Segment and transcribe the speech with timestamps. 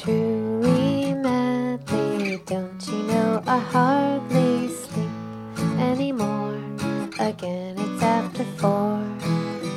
[0.00, 2.40] truly madly.
[2.46, 5.10] Don't you know I hardly sleep
[5.78, 6.58] anymore?
[7.18, 9.04] Again, it's after four.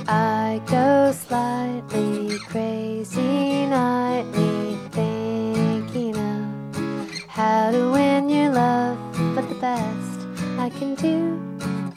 [0.07, 8.97] I go slightly crazy nightly, thinking of how to win your love.
[9.35, 10.19] But the best
[10.57, 11.37] I can do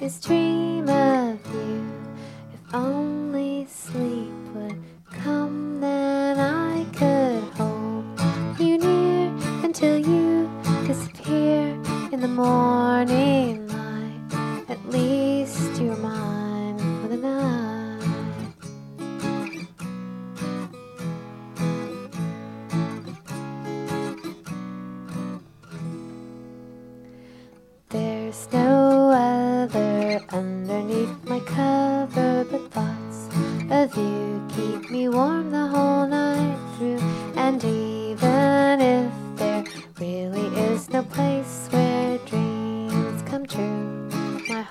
[0.00, 1.15] is dream of
[9.76, 10.48] until you
[10.86, 11.68] disappear
[12.10, 14.64] in the morning light.
[14.70, 18.02] At least you're mine for the night.
[27.90, 33.28] There's no other underneath my cover but thoughts
[33.70, 36.98] of you keep me warm the whole night through.
[37.36, 38.55] And even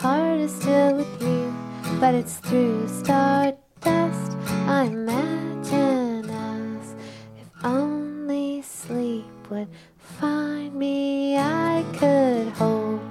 [0.05, 1.51] heart is still with you,
[1.99, 4.31] but it's through stardust
[4.77, 6.93] I imagine us.
[7.41, 9.67] If only sleep would
[9.97, 13.01] find me, I could hold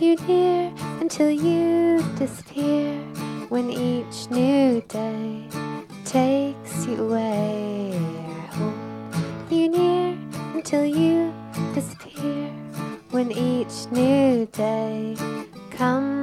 [0.00, 2.90] you near until you disappear
[3.48, 5.46] when each new day
[6.04, 7.92] takes you away.
[7.94, 10.18] I hold you near
[10.56, 11.32] until you
[11.72, 12.48] disappear
[13.14, 15.14] when each new day
[15.70, 16.21] comes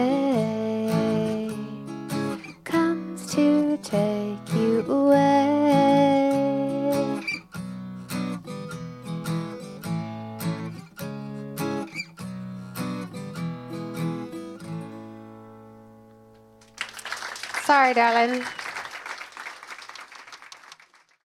[2.63, 5.51] comes to take you away.
[17.65, 18.45] Sorry, darling.